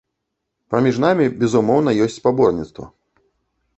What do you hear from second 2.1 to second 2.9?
спаборніцтва.